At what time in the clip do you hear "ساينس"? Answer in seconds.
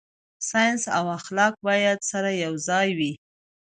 0.49-0.83